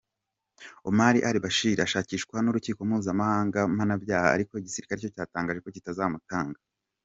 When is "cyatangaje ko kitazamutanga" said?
5.15-6.59